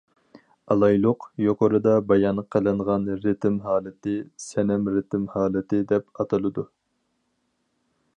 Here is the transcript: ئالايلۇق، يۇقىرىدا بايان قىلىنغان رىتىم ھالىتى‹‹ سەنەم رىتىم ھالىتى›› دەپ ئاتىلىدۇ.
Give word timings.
ئالايلۇق، 0.75 1.25
يۇقىرىدا 1.41 1.91
بايان 2.11 2.41
قىلىنغان 2.55 3.05
رىتىم 3.25 3.59
ھالىتى‹‹ 3.65 4.15
سەنەم 4.47 4.89
رىتىم 4.95 5.29
ھالىتى›› 5.35 5.83
دەپ 5.93 6.09
ئاتىلىدۇ. 6.23 6.65